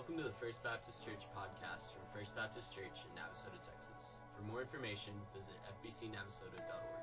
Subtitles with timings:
[0.00, 4.16] Welcome to the First Baptist Church podcast from First Baptist Church in Navasota, Texas.
[4.34, 7.00] For more information, visit fbcnavasota.org.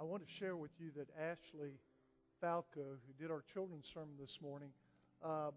[0.00, 1.72] I want to share with you that Ashley
[2.40, 4.70] Falco, who did our children's sermon this morning,
[5.22, 5.50] uh,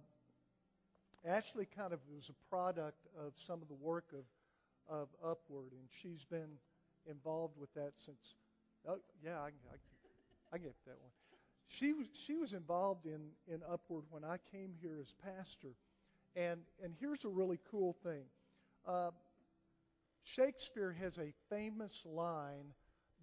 [1.26, 4.26] Ashley kind of was a product of some of the work of,
[4.94, 6.60] of Upward, and she's been
[7.10, 8.36] involved with that since.
[8.88, 9.78] Oh, yeah, I, I,
[10.54, 11.12] I get that one.
[11.68, 15.76] She she was involved in in Upward when I came here as pastor,
[16.36, 18.24] and and here's a really cool thing.
[18.88, 19.12] Uh,
[20.24, 22.74] Shakespeare has a famous line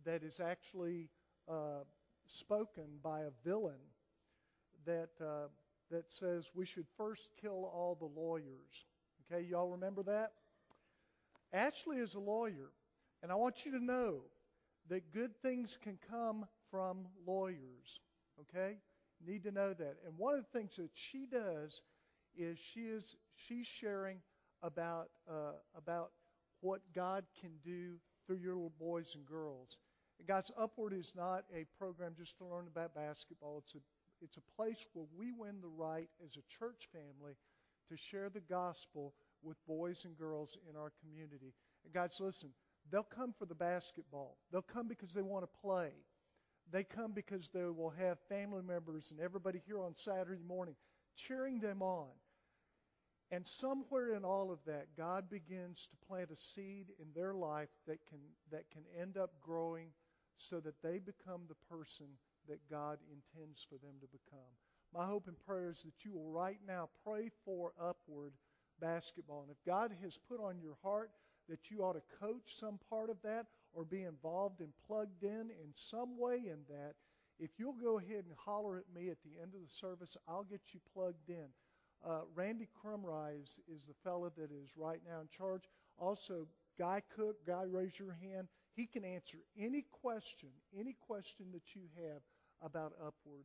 [0.05, 1.11] that is actually
[1.49, 1.85] uh,
[2.27, 3.81] spoken by a villain
[4.85, 5.49] that uh,
[5.91, 8.87] that says we should first kill all the lawyers.
[9.31, 10.33] Okay, y'all remember that?
[11.53, 12.71] Ashley is a lawyer,
[13.23, 14.23] and I want you to know
[14.93, 18.01] that good things can come from lawyers.
[18.41, 18.77] Okay?
[19.27, 19.97] Need to know that.
[20.07, 21.81] And one of the things that she does
[22.37, 24.19] is she is she's sharing
[24.63, 26.11] about uh, about
[26.61, 27.95] what God can do
[28.27, 29.79] through your little boys and girls.
[30.19, 33.59] And guys, Upward is not a program just to learn about basketball.
[33.59, 33.79] It's a
[34.21, 37.35] it's a place where we win the right as a church family
[37.89, 41.55] to share the gospel with boys and girls in our community.
[41.85, 42.51] And guys, listen,
[42.91, 44.37] they'll come for the basketball.
[44.51, 45.91] They'll come because they want to play.
[46.71, 50.75] They come because they will have family members and everybody here on Saturday morning
[51.17, 52.09] cheering them on.
[53.31, 57.71] And somewhere in all of that, God begins to plant a seed in their life
[57.87, 58.19] that can,
[58.51, 59.89] that can end up growing
[60.37, 62.07] so that they become the person
[62.49, 64.53] that God intends for them to become.
[64.95, 68.35] My hope and prayer is that you will right now pray for upward
[68.81, 69.43] basketball.
[69.43, 71.11] And if God has put on your heart
[71.49, 75.51] that you ought to coach some part of that or be involved and plugged in
[75.51, 76.95] in some way in that,
[77.39, 80.45] if you'll go ahead and holler at me at the end of the service, I'll
[80.45, 81.47] get you plugged in.
[82.07, 85.63] Uh, Randy Crumrise is, the fellow that is right now in charge.
[85.99, 86.47] Also,
[86.79, 88.49] Guy Cook, Guy, raise your hand.
[88.75, 90.49] He can answer any question,
[90.79, 92.23] any question that you have
[92.61, 93.45] about Upward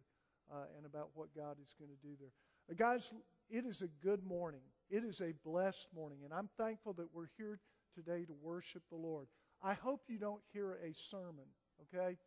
[0.52, 2.31] uh, and about what God is going to do there.
[2.69, 3.13] Uh, guys,
[3.50, 4.62] it is a good morning.
[4.90, 7.59] It is a blessed morning, and I'm thankful that we're here
[7.97, 9.28] today to worship the Lord.
[9.62, 11.46] I hope you don't hear a sermon,
[11.81, 12.18] okay?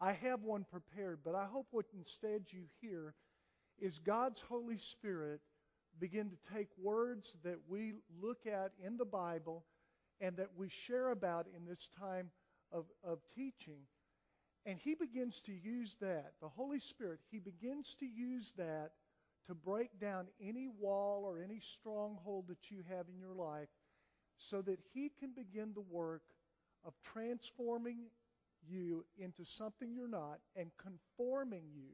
[0.00, 3.14] I have one prepared, but I hope what instead you hear
[3.78, 5.40] is God's Holy Spirit
[5.98, 9.64] begin to take words that we look at in the Bible
[10.20, 12.30] and that we share about in this time
[12.72, 13.80] of, of teaching.
[14.64, 18.92] And he begins to use that, the Holy Spirit, he begins to use that
[19.46, 23.68] to break down any wall or any stronghold that you have in your life
[24.38, 26.22] so that he can begin the work
[26.84, 27.98] of transforming
[28.68, 31.90] you into something you're not and conforming you.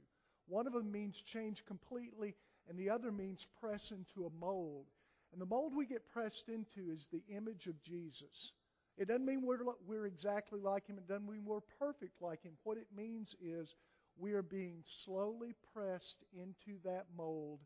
[0.48, 2.34] One of them means change completely,
[2.69, 4.86] and the other means press into a mold.
[5.32, 8.53] And the mold we get pressed into is the image of Jesus.
[8.98, 10.98] It doesn't mean we're, we're exactly like him.
[10.98, 12.53] It doesn't mean we're perfect like him.
[12.64, 13.74] What it means is
[14.19, 17.60] we are being slowly pressed into that mold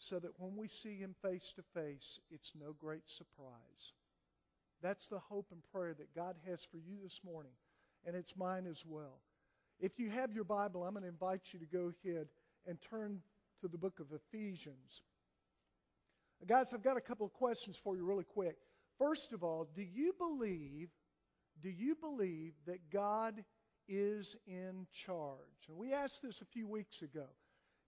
[0.00, 3.92] so that when we see him face to face, it's no great surprise.
[4.82, 7.52] That's the hope and prayer that God has for you this morning,
[8.06, 9.20] and it's mine as well.
[9.78, 12.28] If you have your Bible, I'm going to invite you to go ahead
[12.66, 13.20] and turn
[13.60, 15.02] to the book of Ephesians.
[16.46, 18.56] Guys, I've got a couple of questions for you really quick.
[18.98, 20.88] First of all, do you believe
[21.62, 23.34] do you believe that God
[23.86, 25.68] is in charge?
[25.68, 27.26] And we asked this a few weeks ago.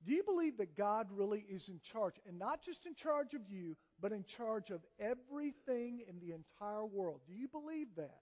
[0.04, 2.14] Do you believe that God really is in charge?
[2.26, 6.84] And not just in charge of you, but in charge of everything in the entire
[6.84, 7.20] world.
[7.26, 8.18] Do you believe that?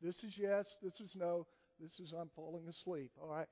[0.00, 1.46] This is yes, this is no,
[1.80, 3.10] this is I'm falling asleep.
[3.20, 3.48] All right.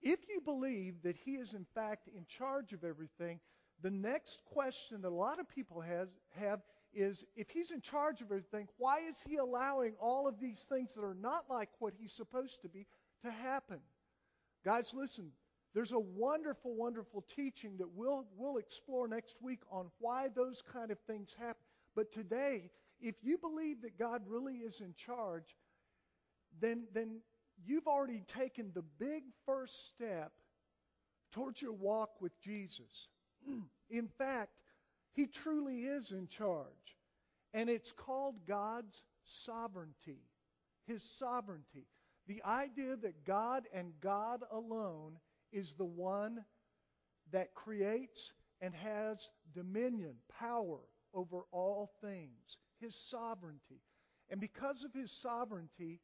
[0.00, 3.38] If you believe that He is in fact in charge of everything,
[3.82, 6.60] the next question that a lot of people has, have
[6.92, 10.94] is if He's in charge of everything, why is He allowing all of these things
[10.94, 12.86] that are not like what He's supposed to be
[13.24, 13.80] to happen?
[14.64, 15.30] Guys, listen.
[15.74, 20.90] There's a wonderful, wonderful teaching that we'll, we'll explore next week on why those kind
[20.90, 21.62] of things happen.
[21.94, 22.70] But today,
[23.00, 25.54] if you believe that God really is in charge,
[26.60, 27.20] then, then
[27.64, 30.32] you've already taken the big first step
[31.32, 33.08] towards your walk with Jesus.
[33.90, 34.52] In fact,
[35.12, 36.66] He truly is in charge.
[37.54, 40.20] And it's called God's sovereignty.
[40.86, 41.86] His sovereignty.
[42.26, 45.18] The idea that God and God alone
[45.52, 46.44] is the one
[47.32, 50.80] that creates and has dominion, power
[51.14, 52.58] over all things.
[52.80, 53.80] His sovereignty.
[54.30, 56.00] And because of his sovereignty,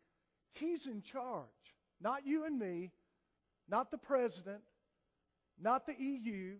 [0.52, 1.48] he's in charge.
[2.00, 2.90] not you and me,
[3.68, 4.62] not the president,
[5.58, 6.56] not the EU,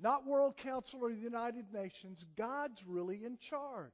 [0.00, 2.24] not World Council or the United Nations.
[2.36, 3.92] God's really in charge.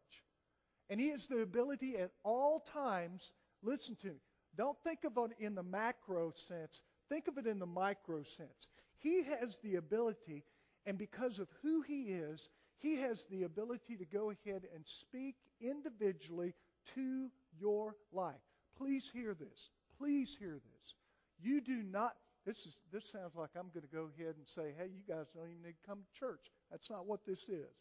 [0.90, 4.20] And He has the ability at all times, listen to me,
[4.56, 8.68] don't think of it in the macro sense, think of it in the micro sense.
[8.98, 10.44] He has the ability,
[10.86, 12.48] and because of who He is,
[12.78, 16.54] He has the ability to go ahead and speak individually
[16.94, 18.34] to your life.
[18.76, 19.70] Please hear this.
[19.98, 20.94] Please hear this.
[21.40, 22.14] You do not
[22.44, 25.26] this is this sounds like I'm going to go ahead and say, "Hey, you guys
[25.34, 27.72] don't even need to come to church." That's not what this is.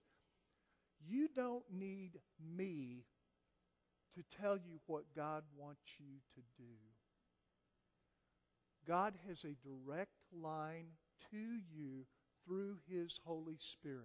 [1.06, 3.04] You don't need me
[4.16, 6.93] to tell you what God wants you to do.
[8.88, 10.88] God has a direct line
[11.32, 12.06] to you
[12.46, 14.04] through his Holy Spirit.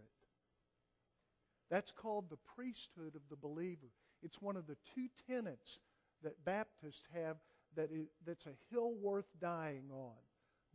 [1.70, 3.90] That's called the priesthood of the believer.
[4.22, 5.80] It's one of the two tenets
[6.22, 7.36] that Baptists have
[7.76, 10.14] that is, that's a hill worth dying on.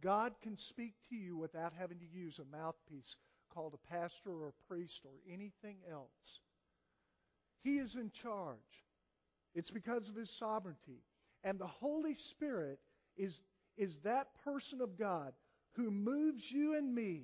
[0.02, 3.16] God can speak to you without having to use a mouthpiece
[3.54, 6.40] called a pastor or a priest or anything else.
[7.64, 8.58] He is in charge.
[9.56, 11.02] It's because of his sovereignty.
[11.44, 12.80] And the Holy Spirit
[13.18, 13.42] is,
[13.78, 15.34] is that person of God
[15.74, 17.24] who moves you and me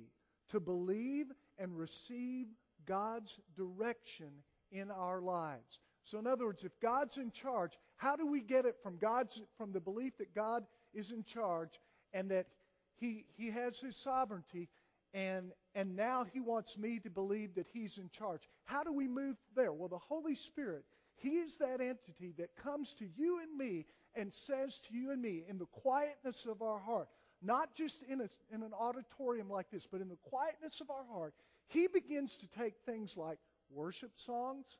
[0.50, 1.26] to believe
[1.58, 2.46] and receive
[2.86, 4.30] God's direction
[4.72, 5.78] in our lives.
[6.04, 9.40] So in other words, if God's in charge, how do we get it from God's
[9.56, 10.64] from the belief that God
[10.94, 11.78] is in charge
[12.12, 12.46] and that
[12.96, 14.68] he he has his sovereignty
[15.12, 18.42] and and now he wants me to believe that he's in charge.
[18.64, 19.72] How do we move there?
[19.72, 20.84] Well, the Holy Spirit,
[21.16, 25.22] he is that entity that comes to you and me and says to you and
[25.22, 27.08] me in the quietness of our heart,
[27.42, 31.04] not just in, a, in an auditorium like this, but in the quietness of our
[31.12, 31.34] heart,
[31.68, 33.38] he begins to take things like
[33.70, 34.76] worship songs,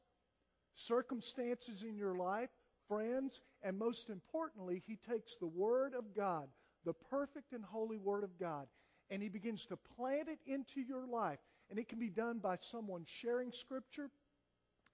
[0.75, 2.51] circumstances in your life,
[2.89, 6.49] friends, and most importantly, he takes the Word of God,
[6.85, 8.67] the perfect and holy Word of God,
[9.11, 11.39] and he begins to plant it into your life.
[11.71, 14.11] And it can be done by someone sharing Scripture,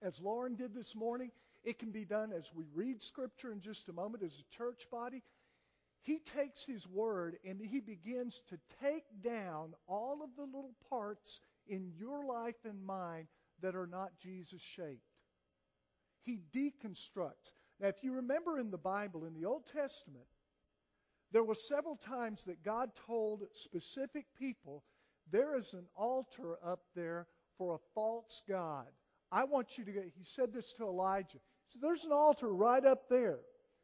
[0.03, 1.31] as Lauren did this morning.
[1.67, 4.87] It can be done as we read Scripture in just a moment as a church
[4.89, 5.21] body.
[6.03, 11.41] He takes his word and he begins to take down all of the little parts
[11.67, 13.27] in your life and mine
[13.63, 15.03] that are not Jesus shaped.
[16.23, 17.51] He deconstructs.
[17.81, 20.27] Now, if you remember in the Bible, in the Old Testament,
[21.33, 24.85] there were several times that God told specific people,
[25.33, 27.27] there is an altar up there
[27.59, 28.87] for a false God.
[29.33, 30.01] I want you to go.
[30.17, 31.41] He said this to Elijah.
[31.67, 33.39] Said, There's an altar right up there.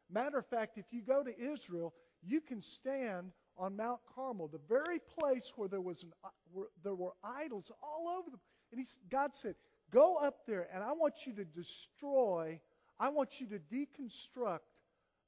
[0.09, 4.59] Matter of fact, if you go to Israel, you can stand on Mount Carmel, the
[4.67, 8.39] very place where there was an, uh, where there were idols all over them.
[8.71, 9.55] And he, God said,
[9.91, 12.59] "Go up there, and I want you to destroy.
[12.99, 14.59] I want you to deconstruct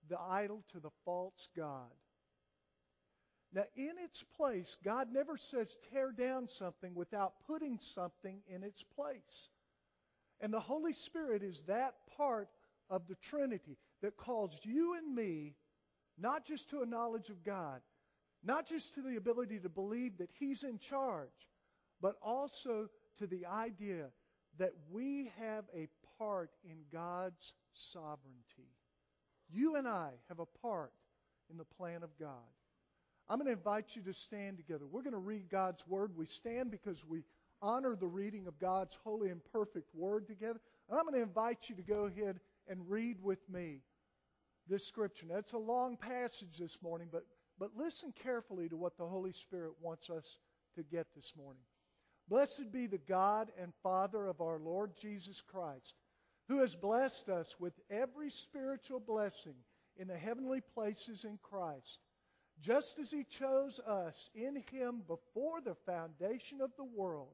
[0.08, 1.92] the idol to the false god."
[3.54, 8.84] Now, in its place, God never says tear down something without putting something in its
[8.84, 9.50] place.
[10.42, 12.50] And the Holy Spirit is that part
[12.90, 15.56] of the Trinity that calls you and me
[16.18, 17.82] not just to a knowledge of God,
[18.44, 21.30] not just to the ability to believe that He's in charge,
[22.02, 22.88] but also
[23.20, 24.08] to the idea
[24.60, 25.88] that we have a
[26.18, 28.70] part in God's sovereignty.
[29.50, 30.94] You and I have a part
[31.50, 32.30] in the plan of God.
[33.28, 34.86] I'm going to invite you to stand together.
[34.86, 36.12] We're going to read God's Word.
[36.16, 37.24] We stand because we
[37.66, 40.60] honor the reading of God's holy and perfect Word together.
[40.88, 43.80] And I'm going to invite you to go ahead and read with me
[44.68, 45.26] this scripture.
[45.28, 47.26] Now, it's a long passage this morning, but,
[47.60, 50.38] but listen carefully to what the Holy Spirit wants us
[50.76, 51.64] to get this morning.
[52.28, 55.96] Blessed be the God and Father of our Lord Jesus Christ,
[56.48, 59.56] who has blessed us with every spiritual blessing
[59.98, 62.00] in the heavenly places in Christ,
[62.62, 67.34] just as He chose us in Him before the foundation of the world,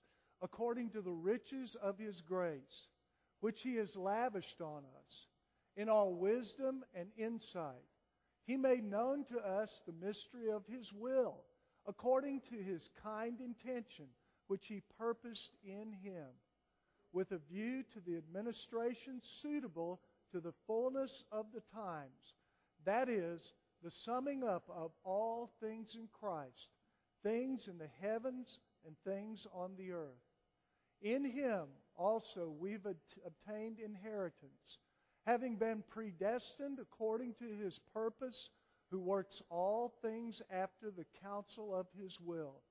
[0.41, 2.89] according to the riches of his grace,
[3.41, 5.27] which he has lavished on us
[5.75, 7.85] in all wisdom and insight.
[8.45, 11.43] He made known to us the mystery of His will,
[11.87, 14.07] according to His kind intention,
[14.47, 16.27] which He purposed in Him,
[17.13, 22.35] with a view to the administration suitable to the fullness of the times,
[22.85, 26.69] that is, the summing up of all things in Christ,
[27.23, 30.30] things in the heavens and things on the earth.
[31.01, 32.85] In him also we've
[33.25, 34.79] obtained inheritance,
[35.25, 38.49] having been predestined according to his purpose,
[38.89, 42.61] who works all things after the counsel of his will,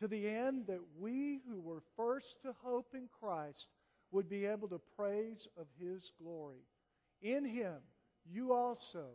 [0.00, 3.68] to the end that we who were first to hope in Christ
[4.10, 6.66] would be able to praise of his glory.
[7.22, 7.78] In him
[8.30, 9.06] you also,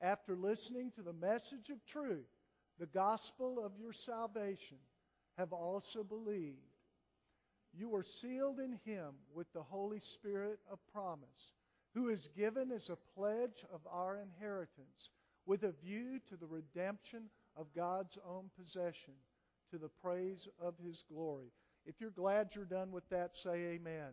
[0.00, 2.28] after listening to the message of truth,
[2.78, 4.78] the gospel of your salvation,
[5.38, 6.73] have also believed.
[7.76, 11.52] You are sealed in him with the Holy Spirit of promise,
[11.94, 15.10] who is given as a pledge of our inheritance,
[15.46, 17.24] with a view to the redemption
[17.56, 19.14] of God's own possession,
[19.70, 21.50] to the praise of his glory.
[21.86, 24.12] If you're glad you're done with that, say amen.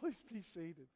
[0.00, 0.86] Please be seated.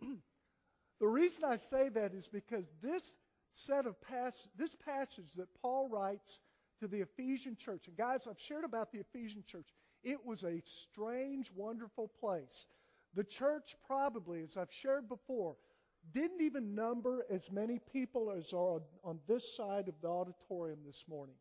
[1.00, 3.16] the reason I say that is because this
[3.52, 6.40] set of pass this passage that Paul writes
[6.80, 9.66] to the Ephesian church, and guys, I've shared about the Ephesian church.
[10.06, 12.68] It was a strange, wonderful place.
[13.14, 15.56] The church probably, as I've shared before,
[16.14, 21.04] didn't even number as many people as are on this side of the auditorium this
[21.08, 21.34] morning.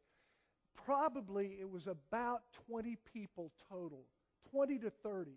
[0.83, 4.03] Probably it was about 20 people total,
[4.49, 5.33] 20 to 30.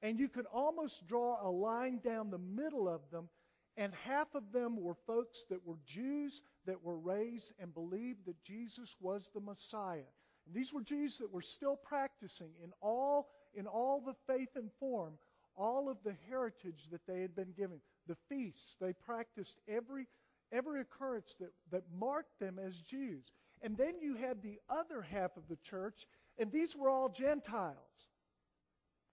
[0.00, 3.28] And you could almost draw a line down the middle of them,
[3.76, 8.42] and half of them were folks that were Jews that were raised and believed that
[8.42, 10.08] Jesus was the Messiah.
[10.48, 14.70] And these were Jews that were still practicing in all in all the faith and
[14.80, 15.18] form
[15.56, 17.80] all of the heritage that they had been given.
[18.06, 20.06] The feasts, they practiced every
[20.50, 23.34] every occurrence that, that marked them as Jews.
[23.60, 26.06] And then you had the other half of the church,
[26.38, 28.06] and these were all Gentiles.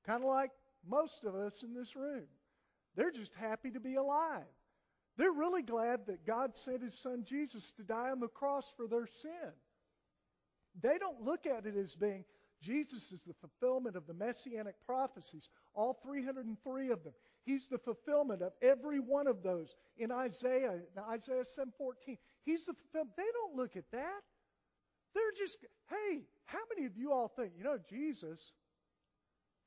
[0.05, 0.51] Kind of like
[0.87, 2.27] most of us in this room.
[2.95, 4.45] They're just happy to be alive.
[5.17, 8.87] They're really glad that God sent his son Jesus to die on the cross for
[8.87, 9.51] their sin.
[10.81, 12.25] They don't look at it as being
[12.61, 17.13] Jesus is the fulfillment of the messianic prophecies, all 303 of them.
[17.43, 22.17] He's the fulfillment of every one of those in Isaiah, Isaiah 7:14.
[22.43, 23.15] He's the fulfillment.
[23.17, 24.21] They don't look at that.
[25.13, 28.53] They're just, hey, how many of you all think, you know, Jesus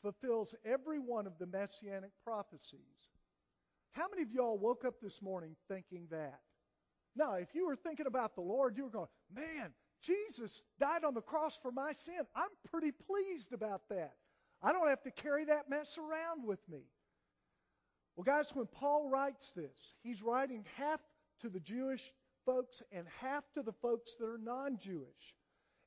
[0.03, 3.11] fulfills every one of the messianic prophecies?
[3.93, 6.41] How many of y'all woke up this morning thinking that?
[7.17, 11.15] Now, if you were thinking about the Lord, you were going, man, Jesus died on
[11.15, 12.21] the cross for my sin.
[12.35, 14.15] I'm pretty pleased about that.
[14.63, 16.83] I don't have to carry that mess around with me.
[18.17, 21.01] Well, guys, when Paul writes this, he's writing half
[21.41, 22.03] to the Jewish
[22.45, 25.35] folks and half to the folks that are non Jewish.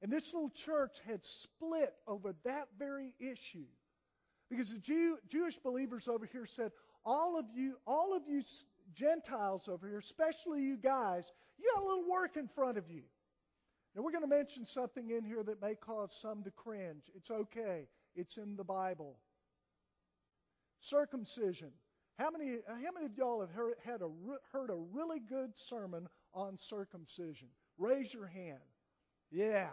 [0.02, 3.66] And this little church had split over that very issue.
[4.50, 6.72] Because the Jew, Jewish believers over here said,
[7.06, 8.44] all of you, all of you
[8.94, 13.04] Gentiles over here, especially you guys, you got a little work in front of you.
[13.96, 17.10] Now, we're going to mention something in here that may cause some to cringe.
[17.16, 19.18] It's okay, it's in the Bible.
[20.80, 21.72] Circumcision.
[22.18, 24.10] How many, how many of y'all have heard, had a,
[24.52, 27.50] heard a really good sermon on circumcision?
[27.78, 28.60] Raise your hand.
[29.32, 29.70] Yeah.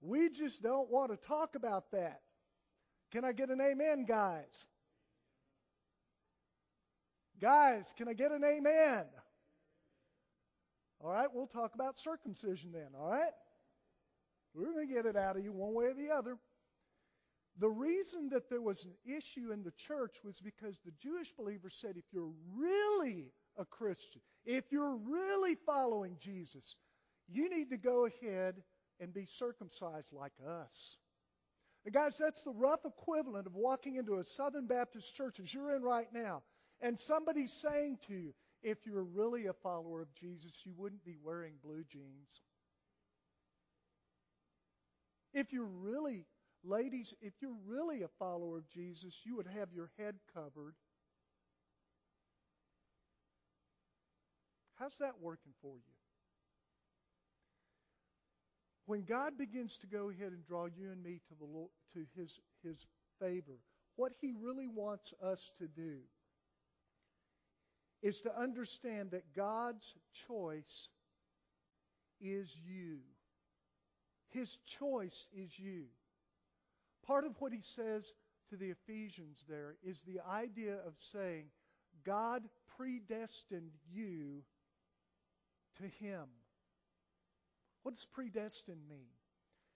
[0.00, 2.20] We just don't want to talk about that.
[3.12, 4.66] Can I get an amen, guys?
[7.40, 9.04] Guys, can I get an amen?
[11.02, 13.32] All right, we'll talk about circumcision then, all right?
[14.54, 16.36] We're going to get it out of you one way or the other.
[17.58, 21.76] The reason that there was an issue in the church was because the Jewish believers
[21.80, 26.76] said if you're really a Christian, if you're really following Jesus,
[27.28, 28.54] you need to go ahead
[29.00, 30.96] and be circumcised like us.
[31.84, 35.74] And guys, that's the rough equivalent of walking into a Southern Baptist church as you're
[35.74, 36.42] in right now,
[36.80, 41.16] and somebody's saying to you, if you're really a follower of Jesus, you wouldn't be
[41.22, 42.42] wearing blue jeans.
[45.32, 46.26] If you're really,
[46.64, 50.74] ladies, if you're really a follower of Jesus, you would have your head covered.
[54.78, 55.94] How's that working for you?
[58.86, 62.04] When God begins to go ahead and draw you and me to the Lord, to
[62.16, 62.86] his his
[63.20, 63.60] favor,
[63.96, 65.98] what he really wants us to do
[68.02, 69.94] is to understand that God's
[70.26, 70.88] choice
[72.20, 72.98] is you.
[74.28, 75.84] His choice is you.
[77.06, 78.12] Part of what he says
[78.50, 81.46] to the Ephesians there is the idea of saying,
[82.04, 82.42] God
[82.76, 84.42] predestined you
[85.78, 86.24] to him.
[87.82, 89.08] What does predestined mean?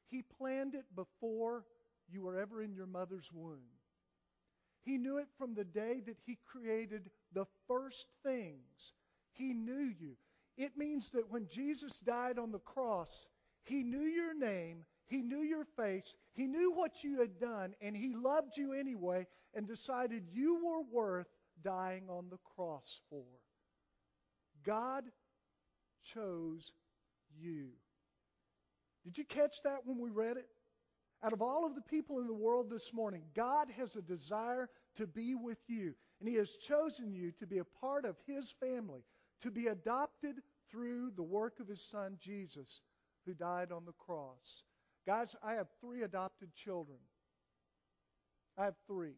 [0.08, 1.64] He planned it before
[2.08, 3.64] you were ever in your mother's womb.
[4.84, 8.92] He knew it from the day that He created the first things.
[9.32, 10.16] He knew you.
[10.56, 13.26] It means that when Jesus died on the cross,
[13.64, 17.96] he knew your name, he knew your face, he knew what you had done, and
[17.96, 21.28] he loved you anyway and decided you were worth
[21.62, 23.24] dying on the cross for.
[24.64, 25.04] God
[26.14, 26.72] chose
[27.36, 27.70] you.
[29.04, 30.46] Did you catch that when we read it?
[31.24, 34.68] Out of all of the people in the world this morning, God has a desire
[34.96, 35.94] to be with you.
[36.20, 39.02] And He has chosen you to be a part of His family,
[39.40, 40.36] to be adopted
[40.70, 42.82] through the work of His Son, Jesus,
[43.24, 44.64] who died on the cross.
[45.06, 46.98] Guys, I have three adopted children.
[48.58, 49.16] I have three.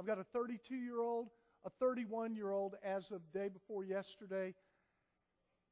[0.00, 1.28] I've got a 32 year old,
[1.66, 4.54] a 31 year old as of day before yesterday,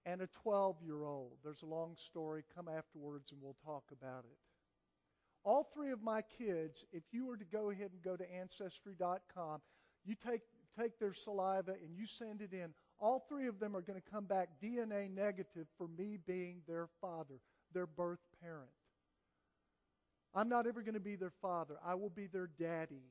[0.05, 1.39] and a 12 year old.
[1.43, 2.45] There's a long story.
[2.55, 4.50] Come afterwards and we'll talk about it.
[5.45, 9.61] All three of my kids, if you were to go ahead and go to Ancestry.com,
[10.05, 10.43] you take,
[10.79, 14.11] take their saliva and you send it in, all three of them are going to
[14.11, 17.41] come back DNA negative for me being their father,
[17.73, 18.69] their birth parent.
[20.35, 21.77] I'm not ever going to be their father.
[21.85, 23.03] I will be their daddy.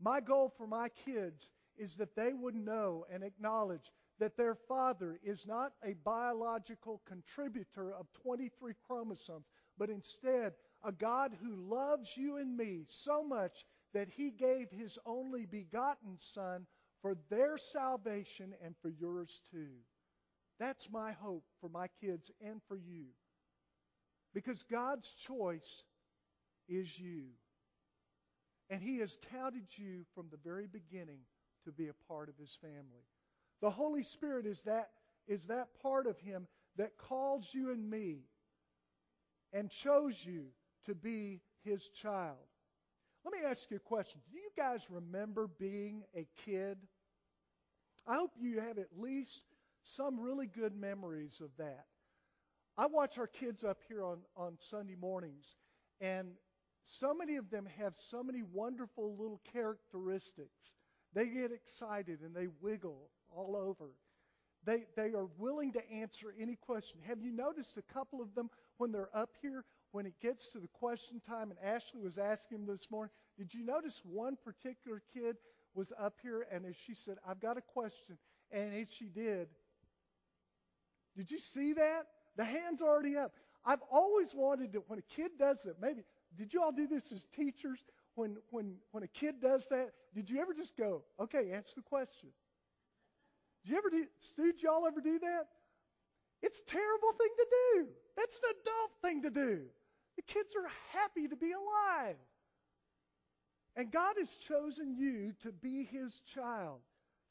[0.00, 5.18] My goal for my kids is that they would know and acknowledge that their father
[5.24, 9.46] is not a biological contributor of 23 chromosomes,
[9.78, 10.52] but instead
[10.84, 16.18] a God who loves you and me so much that he gave his only begotten
[16.18, 16.66] Son
[17.02, 19.72] for their salvation and for yours too.
[20.58, 23.06] That's my hope for my kids and for you.
[24.34, 25.82] Because God's choice
[26.68, 27.24] is you.
[28.68, 31.20] And he has counted you from the very beginning
[31.64, 33.04] to be a part of his family.
[33.60, 34.90] The Holy Spirit is that,
[35.28, 36.46] is that part of Him
[36.76, 38.20] that calls you and me
[39.52, 40.46] and chose you
[40.86, 42.36] to be His child.
[43.24, 44.20] Let me ask you a question.
[44.30, 46.78] Do you guys remember being a kid?
[48.06, 49.42] I hope you have at least
[49.84, 51.84] some really good memories of that.
[52.78, 55.54] I watch our kids up here on, on Sunday mornings,
[56.00, 56.28] and
[56.82, 60.74] so many of them have so many wonderful little characteristics.
[61.14, 63.90] They get excited and they wiggle all over.
[64.64, 67.00] They, they are willing to answer any question.
[67.06, 70.58] Have you noticed a couple of them when they're up here, when it gets to
[70.58, 75.02] the question time, and Ashley was asking them this morning, did you notice one particular
[75.14, 75.36] kid
[75.74, 78.18] was up here, and as she said, I've got a question,
[78.50, 79.48] and as she did,
[81.16, 82.06] did you see that?
[82.36, 83.32] The hand's already up.
[83.64, 86.02] I've always wanted to, when a kid does it, maybe,
[86.36, 87.80] did you all do this as teachers?
[88.14, 91.82] When, when, when a kid does that, did you ever just go, okay, answer the
[91.82, 92.30] question?
[93.62, 95.46] Did you ever do, did y'all ever do that?
[96.42, 97.86] It's a terrible thing to do.
[98.16, 99.66] That's an adult thing to do.
[100.16, 102.16] The kids are happy to be alive.
[103.76, 106.80] And God has chosen you to be His child,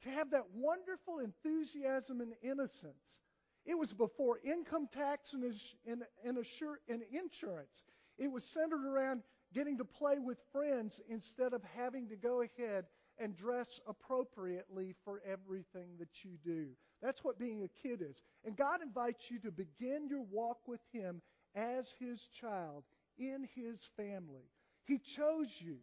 [0.03, 3.19] to have that wonderful enthusiasm and innocence.
[3.65, 5.43] It was before income tax and,
[5.85, 7.83] and, and, assure, and insurance.
[8.17, 9.21] It was centered around
[9.53, 12.85] getting to play with friends instead of having to go ahead
[13.19, 16.67] and dress appropriately for everything that you do.
[17.01, 18.21] That's what being a kid is.
[18.45, 21.21] And God invites you to begin your walk with Him
[21.55, 22.83] as His child
[23.17, 24.49] in His family.
[24.85, 25.77] He chose you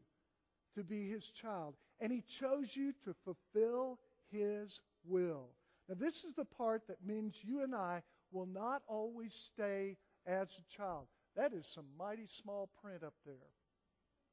[0.75, 3.99] to be His child, and He chose you to fulfill
[4.31, 5.49] His will.
[5.89, 9.97] Now, this is the part that means you and I will not always stay
[10.27, 11.07] as a child.
[11.37, 13.35] That is some mighty small print up there.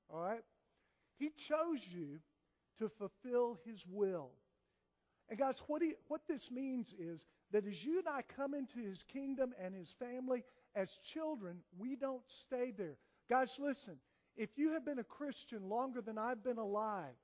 [0.10, 0.44] All right?
[1.18, 2.20] He chose you
[2.80, 4.32] to fulfill his will.
[5.30, 8.80] And guys, what, he, what this means is that as you and I come into
[8.80, 10.44] his kingdom and his family
[10.76, 12.98] as children, we don't stay there.
[13.30, 13.96] Guys, listen,
[14.36, 17.16] if you have been a Christian longer than I've been alive,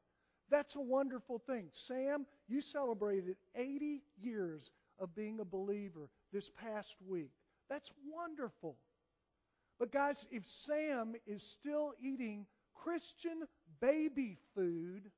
[0.50, 1.70] that's a wonderful thing.
[1.74, 7.32] Sam, you celebrated 80 years of being a believer this past week.
[7.70, 8.76] That's wonderful.
[9.80, 13.44] But guys, if Sam is still eating Christian
[13.80, 15.12] baby food,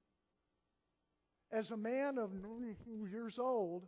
[1.52, 2.32] as a man of
[3.12, 3.88] years old,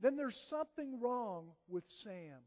[0.00, 2.40] then there's something wrong with Sam.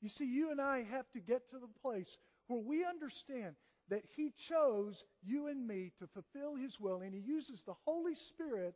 [0.00, 3.56] You see, you and I have to get to the place where we understand
[3.88, 8.14] that He chose you and me to fulfill His will, and He uses the Holy
[8.14, 8.74] Spirit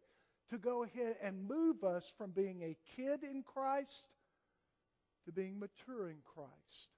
[0.51, 4.09] to go ahead and move us from being a kid in Christ
[5.27, 6.89] to being mature in Christ.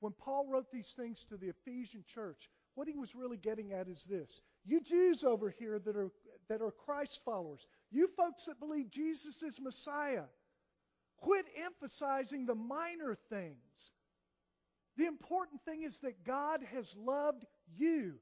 [0.00, 3.88] When Paul wrote these things to the Ephesian church, what he was really getting at
[3.88, 4.40] is this.
[4.64, 6.10] You Jews over here that are
[6.48, 10.24] that are Christ followers, you folks that believe Jesus is Messiah,
[11.18, 13.92] quit emphasizing the minor things.
[14.96, 17.44] The important thing is that God has loved
[17.76, 18.14] you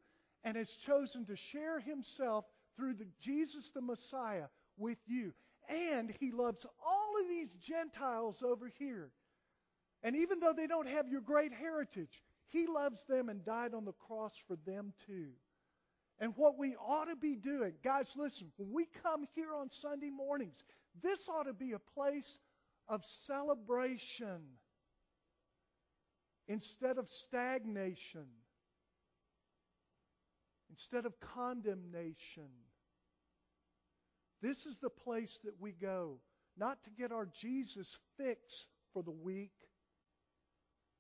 [0.45, 2.45] and has chosen to share himself
[2.77, 4.47] through the Jesus the Messiah
[4.77, 5.33] with you.
[5.69, 9.11] And he loves all of these Gentiles over here.
[10.03, 13.85] And even though they don't have your great heritage, He loves them and died on
[13.85, 15.31] the cross for them too.
[16.21, 20.11] And what we ought to be doing, guys, listen, when we come here on Sunday
[20.11, 20.65] mornings,
[21.03, 22.39] this ought to be a place
[22.89, 24.41] of celebration
[26.49, 28.27] instead of stagnation,
[30.71, 32.49] instead of condemnation.
[34.43, 36.19] This is the place that we go,
[36.57, 39.53] not to get our Jesus fix for the week,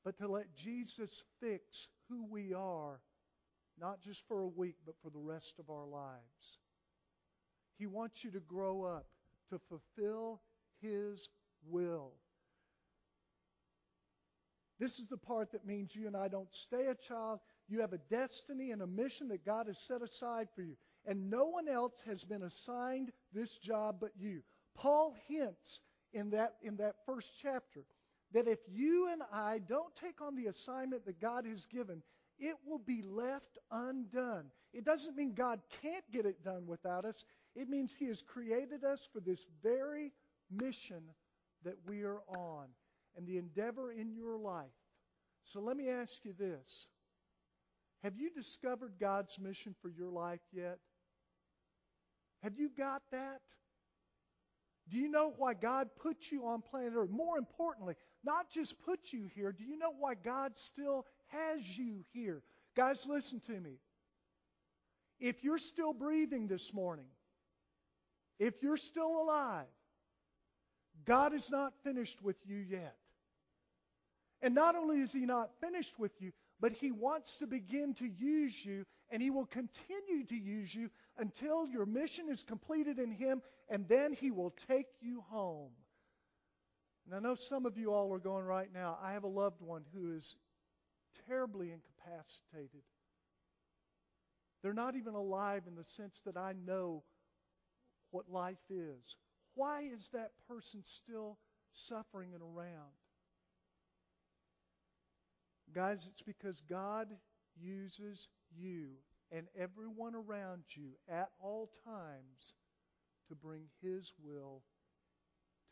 [0.04, 3.00] but to let Jesus fix who we are
[3.80, 6.58] not just for a week, but for the rest of our lives.
[7.78, 9.06] He wants you to grow up
[9.50, 10.40] to fulfill
[10.80, 11.28] His
[11.66, 12.12] will.
[14.78, 17.40] This is the part that means you and I don't stay a child.
[17.68, 20.76] You have a destiny and a mission that God has set aside for you.
[21.04, 24.42] And no one else has been assigned this job but you.
[24.76, 25.80] Paul hints
[26.12, 27.84] in that, in that first chapter
[28.32, 32.02] that if you and I don't take on the assignment that God has given,
[32.38, 34.46] it will be left undone.
[34.72, 37.24] It doesn't mean God can't get it done without us.
[37.54, 40.12] It means He has created us for this very
[40.50, 41.02] mission
[41.64, 42.66] that we are on
[43.16, 44.66] and the endeavor in your life.
[45.44, 46.86] So let me ask you this
[48.02, 50.78] Have you discovered God's mission for your life yet?
[52.42, 53.40] Have you got that?
[54.88, 57.10] Do you know why God put you on planet Earth?
[57.10, 62.04] More importantly, not just put you here, do you know why God still has you
[62.12, 62.42] here.
[62.76, 63.78] Guys, listen to me.
[65.20, 67.08] If you're still breathing this morning,
[68.38, 69.66] if you're still alive,
[71.04, 72.96] God is not finished with you yet.
[74.40, 78.06] And not only is He not finished with you, but He wants to begin to
[78.06, 83.10] use you, and He will continue to use you until your mission is completed in
[83.10, 85.70] Him, and then He will take you home.
[87.06, 89.60] And I know some of you all are going right now, I have a loved
[89.60, 90.36] one who is
[91.28, 92.82] terribly incapacitated.
[94.62, 97.04] They're not even alive in the sense that I know
[98.10, 99.16] what life is.
[99.54, 101.38] Why is that person still
[101.72, 102.92] suffering and around?
[105.74, 107.08] Guys, it's because God
[107.60, 108.88] uses you
[109.30, 112.54] and everyone around you at all times
[113.28, 114.62] to bring His will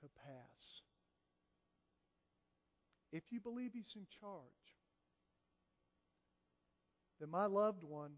[0.02, 0.82] to pass.
[3.12, 4.75] If you believe He's in charge,
[7.20, 8.12] that my loved one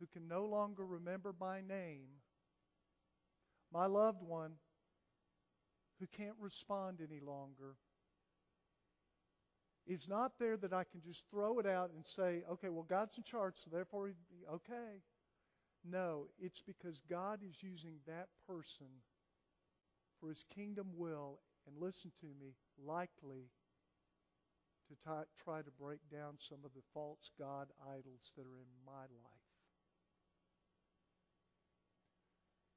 [0.00, 2.08] who can no longer remember my name,
[3.72, 4.52] my loved one
[6.00, 7.76] who can't respond any longer,
[9.86, 13.16] is not there that I can just throw it out and say, okay, well, God's
[13.16, 15.02] in charge, so therefore he'd be okay.
[15.84, 18.86] No, it's because God is using that person
[20.20, 23.50] for his kingdom will, and listen to me, likely
[24.92, 28.72] to t- try to break down some of the false God idols that are in
[28.84, 29.48] my life.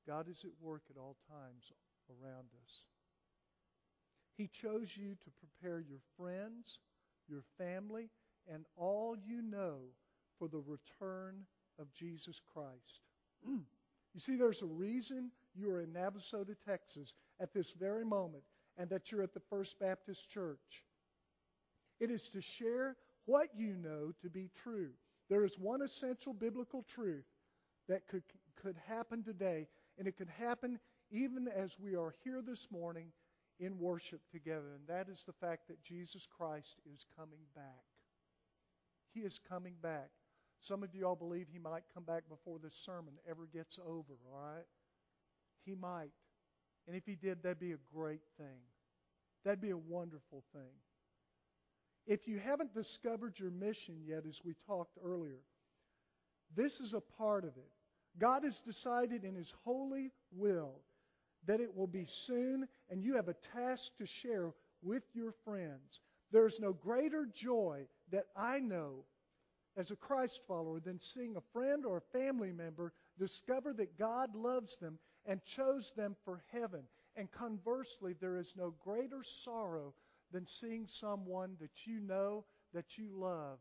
[0.08, 1.72] God is at work at all times
[2.10, 2.86] around us.
[4.38, 6.80] He chose you to prepare your friends,
[7.28, 8.10] your family,
[8.52, 9.80] and all you know
[10.38, 11.46] for the return
[11.80, 13.02] of Jesus Christ.
[13.48, 18.44] you see, there's a reason you are in Navasota, Texas at this very moment,
[18.78, 20.84] and that you're at the First Baptist Church.
[22.00, 24.90] It is to share what you know to be true.
[25.30, 27.26] There is one essential biblical truth
[27.88, 28.24] that could,
[28.62, 30.80] could happen today, and it could happen
[31.12, 33.12] even as we are here this morning
[33.60, 37.86] in worship together, and that is the fact that Jesus Christ is coming back.
[39.14, 40.10] He is coming back.
[40.60, 44.14] Some of you all believe he might come back before this sermon ever gets over,
[44.32, 44.66] all right?
[45.66, 46.12] He might.
[46.88, 48.60] And if he did, that'd be a great thing.
[49.44, 50.74] That'd be a wonderful thing.
[52.08, 55.40] If you haven't discovered your mission yet, as we talked earlier,
[56.56, 57.72] this is a part of it.
[58.20, 60.82] God has decided in His holy will
[61.46, 66.02] that it will be soon, and you have a task to share with your friends.
[66.32, 69.06] There is no greater joy that I know
[69.78, 74.36] as a Christ follower than seeing a friend or a family member discover that God
[74.36, 76.84] loves them and chose them for heaven.
[77.16, 79.94] And conversely, there is no greater sorrow
[80.32, 83.60] than seeing someone that you know, that you love,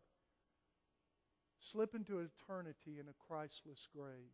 [1.60, 4.32] slip into eternity in a Christless grave.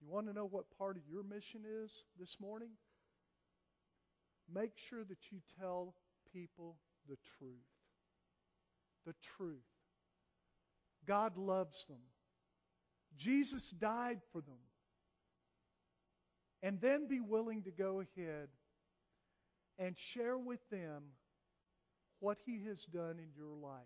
[0.00, 2.70] You want to know what part of your mission is this morning?
[4.52, 5.94] Make sure that you tell
[6.32, 6.76] people
[7.08, 7.50] the truth.
[9.06, 9.64] The truth.
[11.06, 12.00] God loves them.
[13.16, 14.58] Jesus died for them.
[16.62, 18.48] and then be willing to go ahead
[19.80, 21.02] and share with them
[22.20, 23.80] what He has done in your life,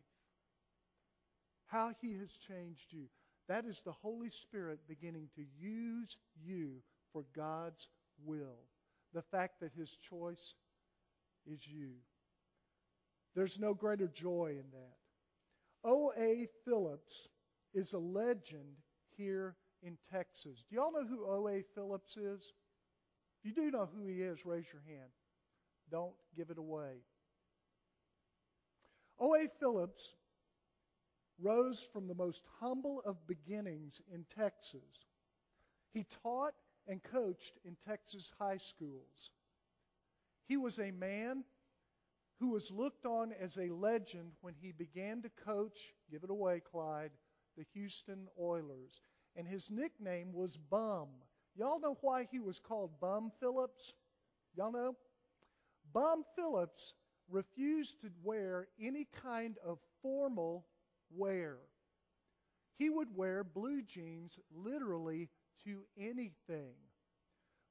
[1.66, 3.04] how He has changed you.
[3.48, 7.88] That is the Holy Spirit beginning to use you for God's
[8.26, 8.58] will.
[9.14, 10.54] The fact that His choice
[11.46, 11.92] is you.
[13.36, 14.96] There's no greater joy in that.
[15.84, 16.48] O.A.
[16.64, 17.28] Phillips
[17.74, 18.76] is a legend
[19.16, 20.64] here in Texas.
[20.68, 21.62] Do y'all know who O.A.
[21.74, 22.40] Phillips is?
[23.38, 25.10] If you do know who he is, raise your hand.
[25.90, 27.02] Don't give it away.
[29.18, 29.48] O.A.
[29.60, 30.14] Phillips
[31.38, 35.06] rose from the most humble of beginnings in Texas.
[35.92, 36.54] He taught
[36.86, 39.30] and coached in Texas high schools.
[40.48, 41.44] He was a man
[42.40, 46.60] who was looked on as a legend when he began to coach, give it away,
[46.60, 47.12] Clyde,
[47.56, 49.00] the Houston Oilers.
[49.36, 51.08] And his nickname was Bum.
[51.56, 53.94] Y'all know why he was called Bum Phillips?
[54.56, 54.96] Y'all know?
[55.94, 56.92] Bum Phillips
[57.30, 60.66] refused to wear any kind of formal
[61.10, 61.58] wear.
[62.76, 65.30] He would wear blue jeans literally
[65.64, 66.74] to anything.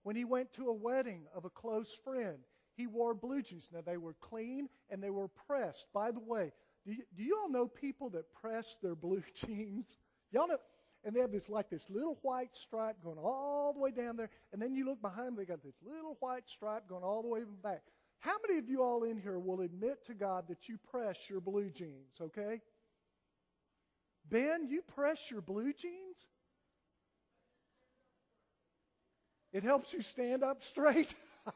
[0.03, 2.39] When he went to a wedding of a close friend,
[2.75, 3.69] he wore blue jeans.
[3.71, 5.87] Now, they were clean and they were pressed.
[5.93, 6.51] By the way,
[6.85, 9.97] do you, do you all know people that press their blue jeans?
[10.31, 10.57] Y'all know?
[11.05, 14.29] And they have this like this little white stripe going all the way down there,
[14.53, 17.27] and then you look behind them, they got this little white stripe going all the
[17.27, 17.81] way back.
[18.23, 21.41] How many of you all in here will admit to God that you press your
[21.41, 22.61] blue jeans, okay?
[24.29, 26.27] Ben, you press your blue jeans?
[29.51, 31.13] It helps you stand up straight.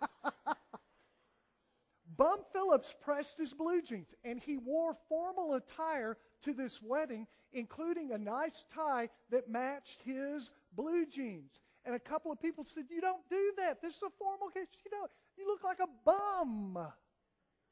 [2.18, 8.12] Bum Phillips pressed his blue jeans, and he wore formal attire to this wedding, including
[8.12, 11.62] a nice tie that matched his blue jeans.
[11.86, 13.82] And a couple of people said, You don't do that.
[13.82, 14.68] This is a formal occasion.
[14.84, 16.78] You know, you look like a bum.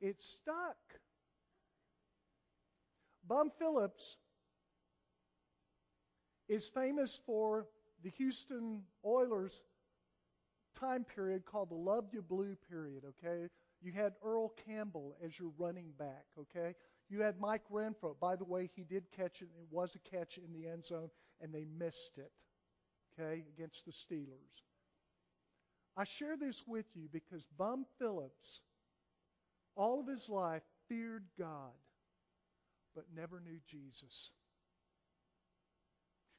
[0.02, 0.78] It stuck.
[3.28, 4.18] Bum Phillips
[6.48, 7.68] is famous for
[8.04, 9.62] the Houston Oilers
[10.80, 13.50] time period called the Luv Ya Blue period, okay?
[13.82, 16.76] You had Earl Campbell as your running back, okay?
[17.10, 18.20] You had Mike Renfro.
[18.20, 19.48] By the way, he did catch it.
[19.60, 21.10] It was a catch in the end zone,
[21.42, 22.32] and they missed it,
[23.20, 24.62] okay, against the Steelers.
[25.98, 28.62] I share this with you because Bum Phillips,
[29.76, 31.72] all of his life, feared God,
[32.94, 34.32] but never knew Jesus.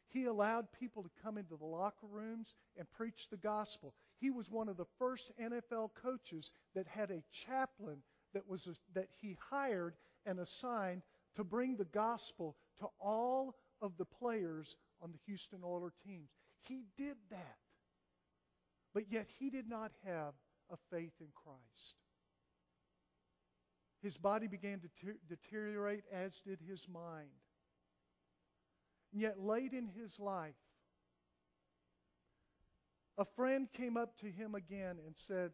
[0.08, 3.94] He allowed people to come into the locker rooms and preach the gospel.
[4.18, 8.74] He was one of the first NFL coaches that had a chaplain that was a,
[8.94, 11.02] that he hired and assigned
[11.34, 16.30] to bring the gospel to all of the players on the Houston Oilers teams.
[16.62, 17.56] He did that.
[18.96, 20.32] But yet he did not have
[20.70, 21.96] a faith in Christ.
[24.02, 24.88] His body began to
[25.28, 27.28] deteriorate, as did his mind.
[29.12, 30.54] And yet, late in his life,
[33.18, 35.50] a friend came up to him again and said,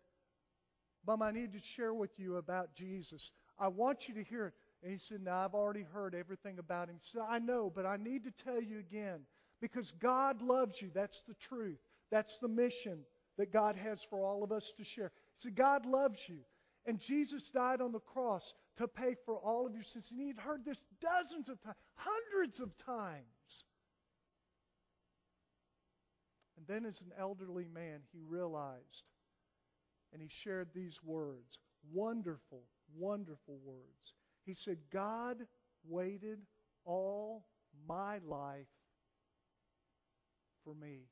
[1.05, 3.33] Bum, I need to share with you about Jesus.
[3.59, 4.55] I want you to hear it.
[4.85, 6.95] And he said, No, I've already heard everything about him.
[6.95, 9.23] He said, I know, but I need to tell you again
[9.61, 10.93] because God loves you.
[10.95, 11.81] That's the truth.
[12.13, 13.01] That's the mission
[13.39, 15.11] that God has for all of us to share.
[15.37, 16.39] Said, God loves you.
[16.85, 20.11] And Jesus died on the cross to pay for all of your sins.
[20.11, 23.65] And he had heard this dozens of times, hundreds of times.
[26.57, 29.05] And then, as an elderly man, he realized
[30.13, 31.59] and he shared these words
[31.93, 32.63] wonderful,
[32.97, 34.15] wonderful words.
[34.45, 35.39] He said, God
[35.89, 36.39] waited
[36.85, 37.45] all
[37.89, 38.67] my life
[40.65, 41.07] for me.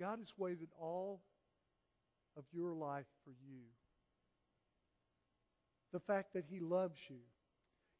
[0.00, 1.20] God has waited all
[2.36, 3.60] of your life for you.
[5.92, 7.20] The fact that He loves you.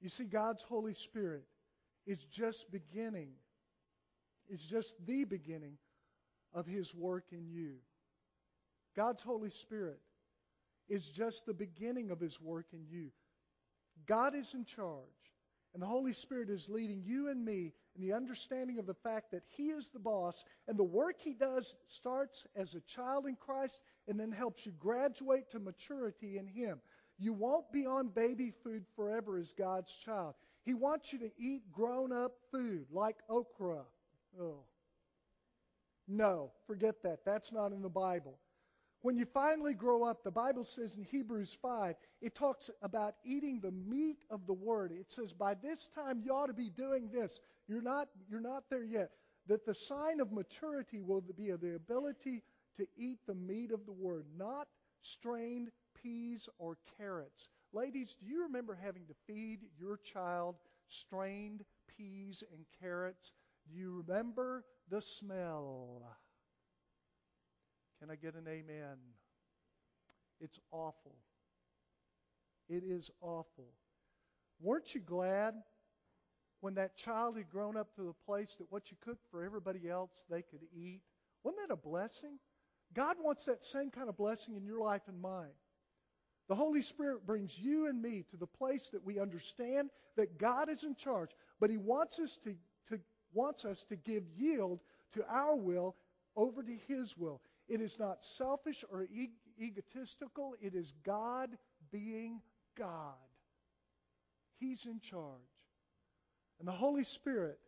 [0.00, 1.44] You see, God's Holy Spirit
[2.06, 3.32] is just beginning,
[4.48, 5.76] is just the beginning
[6.54, 7.74] of His work in you.
[8.96, 10.00] God's Holy Spirit
[10.88, 13.10] is just the beginning of His work in you.
[14.06, 15.04] God is in charge,
[15.74, 19.30] and the Holy Spirit is leading you and me in the understanding of the fact
[19.30, 23.36] that He is the boss, and the work He does starts as a child in
[23.36, 26.80] Christ and then helps you graduate to maturity in Him.
[27.18, 30.34] You won't be on baby food forever as God's child.
[30.64, 33.82] He wants you to eat grown up food like okra.
[34.40, 34.64] Oh.
[36.08, 37.24] No, forget that.
[37.24, 38.38] That's not in the Bible.
[39.02, 43.60] When you finally grow up, the Bible says in Hebrews 5, it talks about eating
[43.60, 44.92] the meat of the word.
[44.92, 47.40] It says, by this time you ought to be doing this.
[47.66, 49.10] You're not, you're not there yet.
[49.46, 52.42] that the sign of maturity will be the ability
[52.76, 54.68] to eat the meat of the word, not
[55.02, 57.48] strained peas or carrots.
[57.72, 60.56] Ladies, do you remember having to feed your child
[60.88, 61.64] strained
[61.96, 63.32] peas and carrots?
[63.68, 66.16] Do you remember the smell?
[68.00, 68.96] Can I get an amen?
[70.40, 71.14] It's awful.
[72.68, 73.66] It is awful.
[74.60, 75.54] Weren't you glad
[76.60, 79.88] when that child had grown up to the place that what you cooked for everybody
[79.88, 81.02] else they could eat?
[81.42, 82.38] Wasn't that a blessing?
[82.94, 85.52] God wants that same kind of blessing in your life and mine.
[86.48, 90.68] The Holy Spirit brings you and me to the place that we understand that God
[90.68, 92.54] is in charge, but He wants us to,
[92.88, 93.00] to
[93.32, 94.80] wants us to give yield
[95.14, 95.94] to our will
[96.34, 97.40] over to His will.
[97.70, 99.30] It is not selfish or e-
[99.62, 100.56] egotistical.
[100.60, 101.50] It is God
[101.92, 102.42] being
[102.76, 103.14] God.
[104.58, 105.38] He's in charge.
[106.58, 107.60] And the Holy Spirit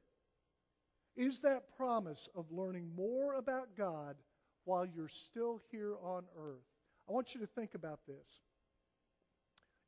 [1.15, 4.17] is that promise of learning more about God
[4.65, 6.67] while you're still here on earth.
[7.09, 8.41] I want you to think about this.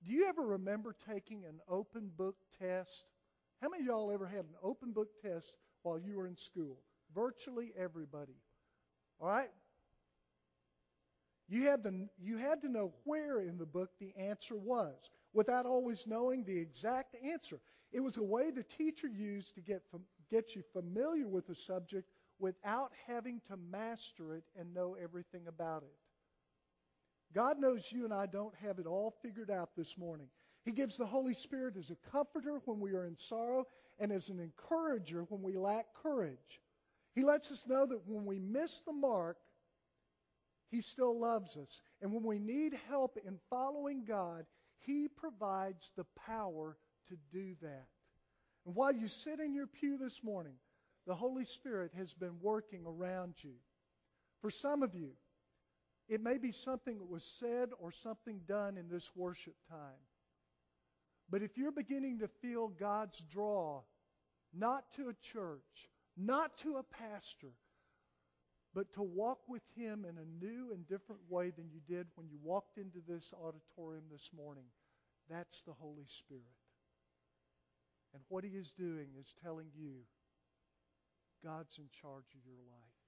[0.05, 3.05] Do you ever remember taking an open book test?
[3.61, 6.79] How many of y'all ever had an open book test while you were in school?
[7.13, 8.37] Virtually everybody.
[9.21, 9.51] All right?
[11.49, 15.67] You had, to, you had to know where in the book the answer was without
[15.67, 17.61] always knowing the exact answer.
[17.93, 19.83] It was a way the teacher used to get,
[20.31, 25.83] get you familiar with the subject without having to master it and know everything about
[25.83, 25.95] it.
[27.35, 30.29] God knows you and I don't have it all figured out this morning.
[30.65, 33.67] He gives the Holy Spirit as a comforter when we are in sorrow
[33.99, 36.61] and as an encourager when we lack courage.
[37.15, 39.37] He lets us know that when we miss the mark,
[40.71, 41.81] He still loves us.
[42.03, 44.45] And when we need help in following God,
[44.81, 46.77] He provides the power
[47.09, 47.87] to do that.
[48.67, 50.55] And while you sit in your pew this morning,
[51.07, 53.55] the Holy Spirit has been working around you.
[54.41, 55.11] For some of you,
[56.09, 60.03] it may be something that was said or something done in this worship time.
[61.31, 63.83] But if you're beginning to feel God's draw,
[64.53, 67.53] not to a church, not to a pastor,
[68.75, 72.29] but to walk with Him in a new and different way than you did when
[72.29, 74.65] you walked into this auditorium this morning,
[75.31, 76.43] that's the Holy Spirit.
[78.13, 80.03] And what He is doing is telling you
[81.45, 82.99] God's in charge of your life.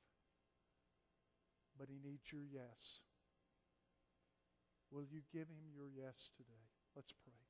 [1.79, 3.01] But He needs your yes.
[4.93, 6.67] Will you give Him your yes today?
[6.95, 7.46] Let's pray.